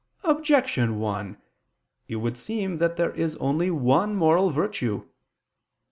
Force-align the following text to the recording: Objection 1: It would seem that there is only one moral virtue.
Objection 0.23 0.99
1: 0.99 1.37
It 2.07 2.15
would 2.15 2.35
seem 2.35 2.79
that 2.79 2.97
there 2.97 3.11
is 3.11 3.35
only 3.35 3.69
one 3.69 4.15
moral 4.15 4.49
virtue. 4.49 5.03